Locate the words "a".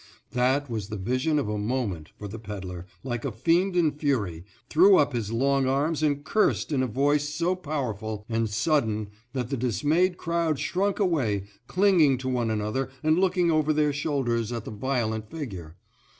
1.47-1.59, 3.23-3.31, 6.81-6.87